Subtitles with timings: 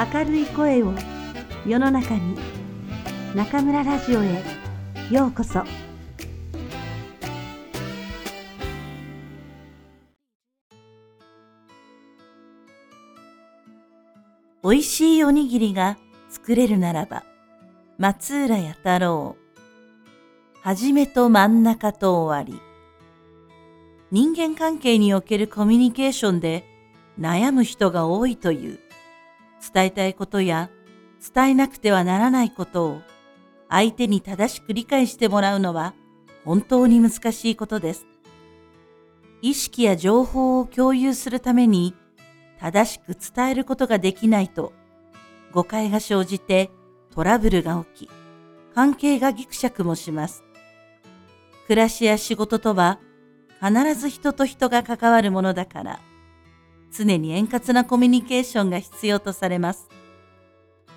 [0.00, 0.94] 明るい声を
[1.66, 2.34] 世の中に
[3.34, 4.42] 中村ラジオへ
[5.10, 5.62] ようこそ。
[14.62, 15.98] おいしいおにぎりが
[16.30, 17.22] 作れるならば
[17.98, 19.36] 松浦弥太郎。
[20.62, 22.58] はじめと真ん中と終わり。
[24.10, 26.64] 人間関係におけるコミュニケーションで
[27.20, 28.78] 悩む人が多いという。
[29.60, 30.70] 伝えたいことや
[31.34, 33.02] 伝えなくてはならないことを
[33.68, 35.94] 相手に正しく理解してもらうのは
[36.44, 38.06] 本当に難しいことです。
[39.42, 41.94] 意識や情報を共有するために
[42.58, 44.72] 正しく伝えることができないと
[45.52, 46.70] 誤解が生じて
[47.14, 48.10] トラブルが起き
[48.74, 50.44] 関係がギクシャクもします。
[51.66, 52.98] 暮らしや仕事とは
[53.62, 56.00] 必ず人と人が関わるものだから
[56.92, 59.88] 常に円滑なコミュニケーションが必要とされます。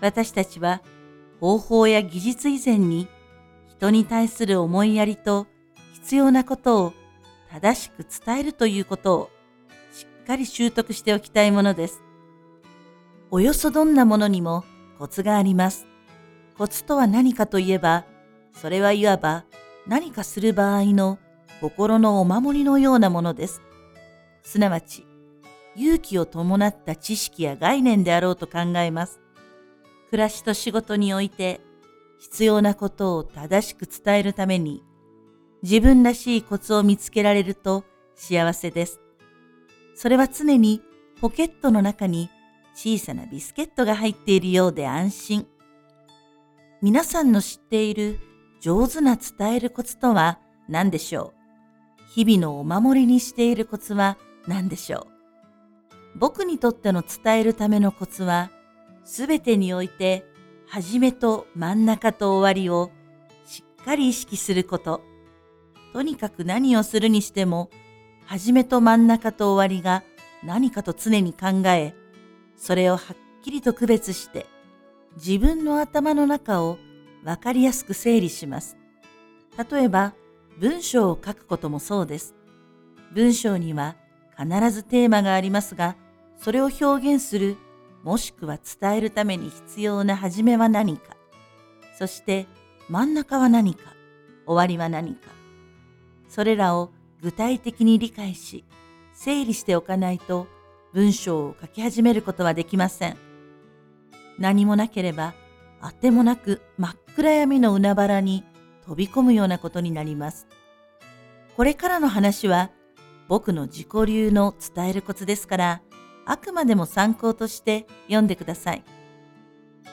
[0.00, 0.82] 私たちは
[1.40, 3.08] 方法や技術以前に
[3.68, 5.46] 人に対する思いやりと
[5.94, 6.92] 必要なことを
[7.50, 9.30] 正しく伝えるということを
[9.92, 12.02] しっかり習得しておきたいものです。
[13.30, 14.64] およそどんなものにも
[14.98, 15.86] コツがあります。
[16.56, 18.04] コツとは何かといえば、
[18.52, 19.44] それはいわば
[19.86, 21.18] 何かする場合の
[21.60, 23.62] 心のお守りのようなものです。
[24.42, 25.06] すなわち、
[25.78, 29.20] 勇気を伴った知識や概念であろうと考えます。
[30.10, 31.60] 暮らしと仕事において
[32.18, 34.82] 必要なことを正しく伝えるために
[35.62, 37.84] 自分らしいコツを見つけられると
[38.16, 39.00] 幸せです。
[39.94, 40.82] それは常に
[41.20, 42.28] ポケットの中に
[42.74, 45.46] 小さなビスケットが入っているようで安心。
[46.82, 48.18] 皆さんの知っている
[48.60, 51.34] 上手な伝えるコツとは何でしょ
[52.08, 52.12] う？
[52.14, 55.17] 日々のお守りにしているコツは何でしょう？
[56.18, 58.50] 僕にとっての伝えるためのコツは、
[59.04, 60.26] すべてにおいて、
[60.66, 62.90] はじめと真ん中と終わりを
[63.46, 65.02] しっかり意識すること。
[65.92, 67.70] とにかく何をするにしても、
[68.26, 70.02] はじめと真ん中と終わりが
[70.42, 71.94] 何かと常に考え、
[72.56, 74.46] それをはっきりと区別して、
[75.16, 76.78] 自分の頭の中を
[77.24, 78.76] わかりやすく整理します。
[79.70, 80.14] 例えば、
[80.58, 82.34] 文章を書くこともそうです。
[83.14, 83.96] 文章には
[84.36, 85.96] 必ずテーマがありますが、
[86.38, 86.84] それを表
[87.14, 87.56] 現する、
[88.04, 91.16] もしくは伝えるために必要な始めは何か、
[91.98, 92.46] そして
[92.88, 93.92] 真ん中は何か、
[94.46, 95.28] 終わりは何か。
[96.28, 96.90] それらを
[97.20, 98.64] 具体的に理解し、
[99.12, 100.46] 整理しておかないと
[100.94, 103.16] 文章を書き始めることはできません。
[104.38, 105.34] 何もなければ、
[105.80, 108.44] あてもなく真っ暗闇の海原に
[108.86, 110.46] 飛び込むようなことになります。
[111.56, 112.70] これからの話は
[113.26, 115.82] 僕の自己流の伝えるコツですから、
[116.30, 118.84] あくまでも参考として読んでください。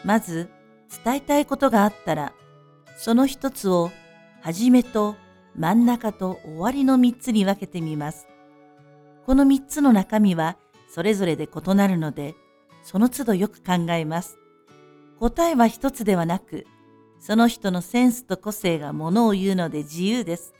[0.03, 0.49] まず、
[1.03, 2.33] 伝えたいことがあったら、
[2.97, 3.89] その一つを、
[4.41, 5.15] はじめと
[5.55, 8.27] 真ん中と終わりの三つに分けてみます。
[9.25, 10.57] この三つの中身は
[10.89, 12.35] それぞれで異なるので、
[12.83, 14.37] その都度よく考えます。
[15.21, 16.67] 答えは一つではなく、
[17.17, 20.53] その人のセンスと個性がものを言うので自由です。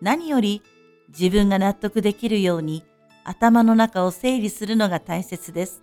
[0.00, 0.62] 何より
[1.08, 2.84] 自分が納得できるように
[3.24, 5.80] 頭の中を整理するのが大切です。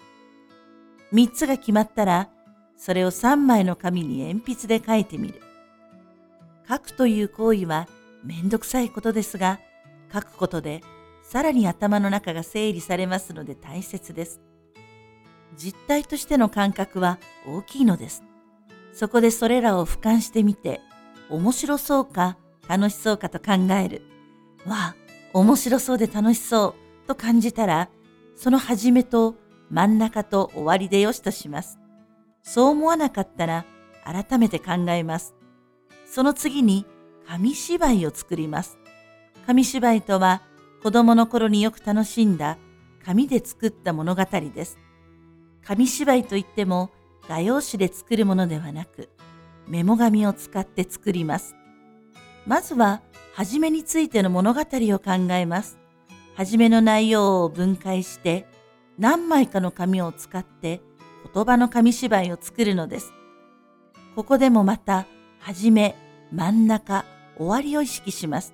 [1.12, 2.30] 三つが決まったら、
[2.78, 5.42] それを三枚の紙に鉛筆で書いてみる。
[6.70, 7.88] 書くという行為は
[8.24, 9.60] めんどくさいことですが、
[10.14, 10.82] 書くことで
[11.24, 14.42] さらに頭の中が整理されますので大切です。
[15.58, 18.24] 実体としての感覚は大きいのです。
[18.94, 20.82] そこでそれらを俯瞰してみて、
[21.30, 22.38] 面白そうか
[22.68, 24.02] 楽しそうかと考える。
[24.66, 24.96] わあ、
[25.34, 27.90] 面白そうで楽しそうと感じたら、
[28.36, 29.36] その始めと
[29.70, 31.78] 真ん中と終わりでよしとします。
[32.42, 33.66] そう思わなかったら
[34.06, 35.36] 改めて考えます。
[36.06, 36.86] その次に
[37.28, 38.78] 紙芝居を作ります。
[39.46, 40.42] 紙芝居とは
[40.82, 42.58] 子供の頃によく楽しんだ
[43.06, 44.80] 紙で作った物語です。
[45.66, 46.92] 紙芝居といっても
[47.28, 49.10] 画用紙で作るものではなく
[49.68, 51.56] メモ紙を使って作ります。
[52.46, 53.02] まずは、
[53.34, 55.81] はじめについての物語を考えます。
[56.36, 58.46] はじめの内容を分解して
[58.98, 60.82] 何枚かの紙を使って
[61.34, 63.14] 言葉の紙芝居を作るのです。
[64.16, 65.06] ここでもまた、
[65.40, 65.96] はじめ、
[66.32, 67.06] 真ん中、
[67.38, 68.54] 終わりを意識します。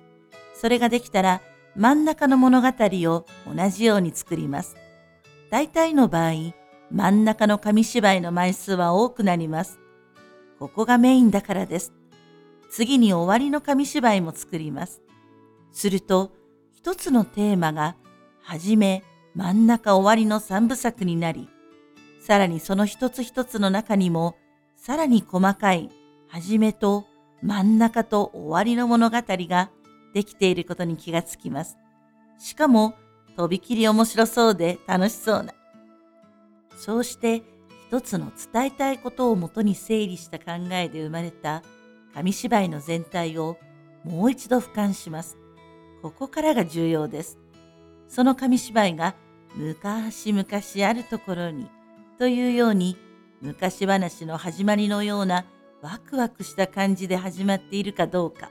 [0.54, 1.40] それができたら、
[1.76, 4.76] 真ん中の物語を同じように作ります。
[5.50, 6.32] 大体の場合、
[6.90, 9.78] 真ん中の紙芝居の枚数は多くなります。
[10.58, 11.92] ここがメインだからです。
[12.70, 15.02] 次に終わりの紙芝居も作ります。
[15.72, 16.32] すると、
[16.88, 17.96] 一つのテーマが、
[18.40, 19.04] はじめ、
[19.34, 21.50] 真ん中、終わりの三部作になり、
[22.18, 24.38] さらにその一つ一つの中にも、
[24.74, 25.90] さらに細かい
[26.28, 27.04] 始めと
[27.42, 29.70] 真ん中と終わりの物語が
[30.14, 31.76] できていることに気がつきます。
[32.38, 32.94] しかも、
[33.36, 35.52] とびきり面白そうで楽しそうな。
[36.78, 37.42] そうして
[37.88, 41.62] 一つの伝えたいことをもとに整理した考えで生まれた
[42.14, 43.58] 紙芝居の全体を
[44.04, 45.36] もう一度俯瞰します。
[46.02, 47.38] ここからが重要です。
[48.08, 49.14] その紙芝居が
[49.54, 51.68] 昔々あるところに
[52.18, 52.96] というように
[53.40, 55.44] 昔話の始まりのような
[55.82, 58.50] ワクワクした感じで始まっているかどうか。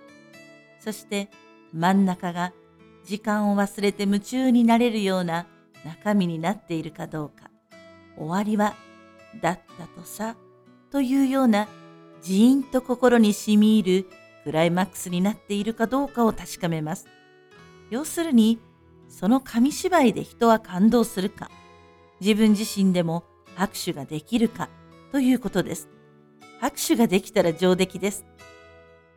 [0.79, 1.29] そして
[1.73, 2.53] 真ん中が
[3.03, 5.47] 時間を忘れて夢中になれるような
[5.85, 7.49] 中身になっているかどうか。
[8.17, 8.75] 終わりは、
[9.41, 10.35] だったとさ、
[10.91, 11.67] というような
[12.21, 14.09] ジーンと心に染み入る
[14.43, 17.07] クライマックスになっているかどうかを確かめます。
[17.89, 18.59] 要するに、
[19.07, 21.49] その紙芝居で人は感動するか、
[22.19, 23.23] 自分自身でも
[23.55, 24.69] 拍手ができるか
[25.11, 25.89] ということです。
[26.59, 28.25] 拍手ができたら上出来です。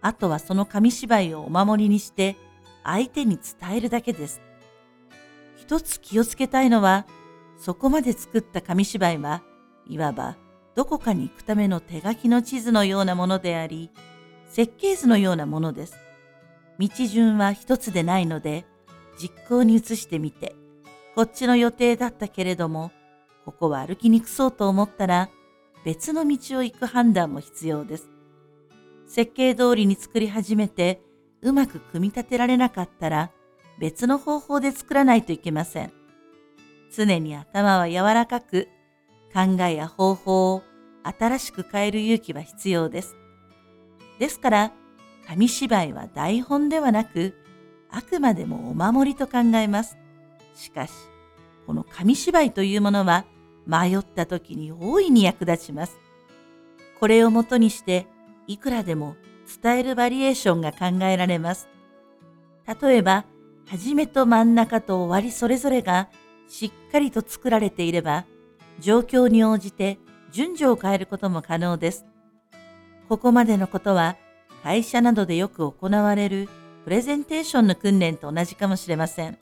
[0.01, 2.37] あとはその紙芝居をお守りにして
[2.85, 4.41] 相手に伝えるだけです。
[5.57, 7.07] 一つ気をつけたいのは、
[7.59, 9.43] そこまで作った紙芝居は
[9.87, 10.37] いわば
[10.75, 13.91] どこかに行くための手書きの地図のようなものであり、
[14.49, 16.10] 設計図のようなものです。
[16.81, 18.65] 道順は一つでないので、
[19.21, 20.57] 実行に移してみて、
[21.15, 22.91] こっちの予定だったけれども、
[23.45, 25.29] ここは歩きにくそうと思ったら、
[25.85, 28.09] 別の道を行く判断も必要です。
[29.07, 31.03] 設計通りに作り始めて、
[31.43, 33.31] うまく組み立てられなかったら、
[33.79, 35.93] 別の方法で作らないといけません。
[36.97, 38.69] 常に頭は柔らかく、
[39.35, 40.63] 考えや方法を
[41.03, 43.17] 新しく変える勇気は必要です。
[44.19, 44.73] ですから、
[45.31, 47.37] 紙芝居は台本ではなく、
[47.89, 49.97] あくまでもお守りと考えます。
[50.57, 50.93] しかし、
[51.69, 53.25] この紙芝居というものは
[53.65, 56.01] 迷った時に大いに役立ちます。
[56.99, 58.09] これをもとにして
[58.49, 59.15] いくらでも
[59.63, 61.69] 伝えるバリエーションが考えられます。
[62.83, 63.25] 例えば、
[63.69, 66.09] 始めと真ん中と終わりそれぞれが
[66.49, 68.25] しっかりと作られていれば、
[68.81, 70.01] 状況に応じて
[70.33, 72.05] 順序を変えることも可能です。
[73.09, 74.17] ここまでのことは
[74.63, 76.49] 会社などでよく行われる
[76.85, 79.39] プレゼンテーションの訓練と同じかもしれません。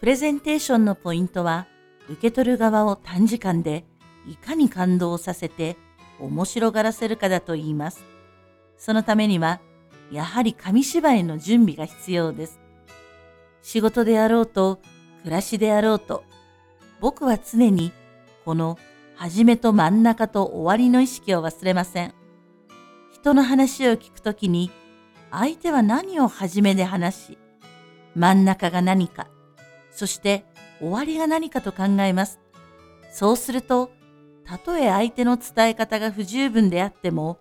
[0.00, 1.66] プレゼンテーションのポイントは、
[2.08, 3.84] 受け取る側を短時間で
[4.26, 5.76] いかに感動させて
[6.18, 8.04] 面白がらせるかだと言います。
[8.76, 9.60] そのためには、
[10.10, 12.60] やはり紙芝居の準備が必要です。
[13.62, 14.80] 仕事であろうと、
[15.22, 16.24] 暮らしであろうと、
[17.00, 17.92] 僕は常に
[18.44, 18.78] この
[19.16, 22.14] 始めと真ん中と終わりの意識を忘れません。
[23.28, 24.70] 人の話を聞くときに、
[25.30, 27.38] 相手は何を始めで話し、
[28.14, 29.26] 真ん中が何か、
[29.90, 30.46] そして
[30.80, 32.40] 終わりが何かと考えます。
[33.12, 33.90] そうすると、
[34.46, 37.38] たとえ相手の伝え方が不十分であっても、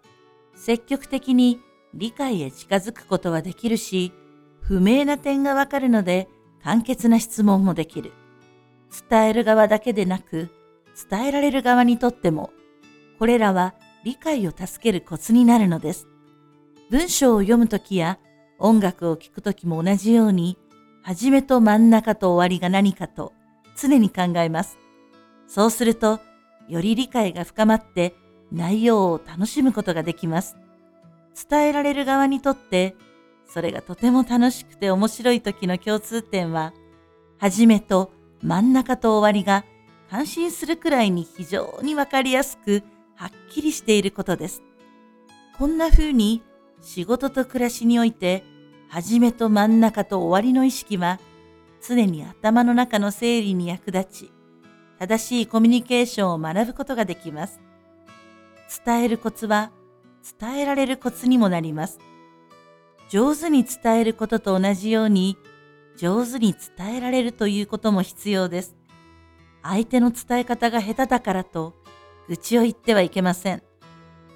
[0.55, 1.61] 積極的に
[1.93, 4.11] 理解へ近づくことはできるし、
[4.59, 6.27] 不明な点がわかるので
[6.61, 8.11] 簡潔な質問もできる。
[9.09, 10.49] 伝える側だけでなく、
[11.09, 12.51] 伝えられる側にとっても、
[13.19, 13.73] これらは
[14.03, 16.07] 理解を助けるコツになるのです。
[16.89, 18.19] 文章を読むときや
[18.59, 20.57] 音楽を聴くときも同じように、
[21.03, 23.33] 始めと真ん中と終わりが何かと
[23.77, 24.77] 常に考えます。
[25.47, 26.19] そうすると、
[26.67, 28.13] より理解が深まって
[28.51, 30.57] 内容を楽しむことができます。
[31.49, 32.95] 伝えられる側にとって、
[33.45, 36.73] それがとても楽しくて面白い時の共通点は、
[37.37, 38.11] 始めと
[38.41, 39.63] 真ん中と終わりが
[40.09, 42.83] 感心するくらいに非常にわかりやすく、
[43.17, 44.61] はっきりしていることです。
[45.57, 46.43] こんな風に
[46.81, 48.43] 仕事と暮らしにおいて、
[48.89, 51.19] 始めと真ん中と終わりの意識は、
[51.81, 54.31] 常に頭の中の整理に役立ち、
[54.99, 57.59] 正しいコミュニケーションを学ぶことができます。
[58.85, 59.71] 伝えるコツは、
[60.39, 61.99] 伝えられるコツにもなります。
[63.09, 65.37] 上手に伝えることと同じように、
[65.97, 68.77] 上手に伝えられるということも必要です。
[69.63, 71.73] 相手の伝え方が下手だからと、
[72.27, 73.63] 愚痴を言ってはいけません。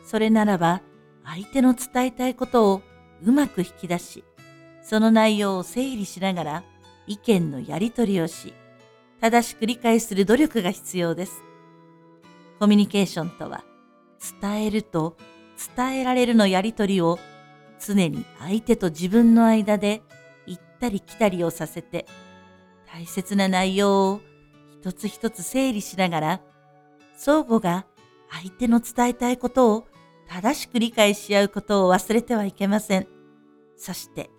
[0.03, 0.81] それならば、
[1.23, 2.81] 相手の伝えたいことを
[3.23, 4.23] うまく引き出し、
[4.81, 6.63] その内容を整理しながら
[7.07, 8.53] 意見のやり取りをし、
[9.19, 11.43] 正しく理解する努力が必要です。
[12.59, 13.63] コミュニケーションとは、
[14.41, 15.17] 伝えると
[15.75, 17.19] 伝えられるのやり取りを
[17.79, 20.01] 常に相手と自分の間で
[20.45, 22.05] 行ったり来たりをさせて、
[22.91, 24.21] 大切な内容を
[24.71, 26.41] 一つ一つ整理しながら、
[27.23, 27.85] 相互が
[28.31, 29.87] 相手の伝えたいことを
[30.27, 33.07] 正しく理解し合うことを忘れてはいけません。
[33.77, 34.31] そして、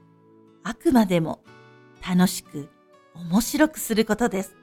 [0.65, 1.45] あくまでも
[2.05, 2.69] 楽しく
[3.15, 4.57] 面白くすることです。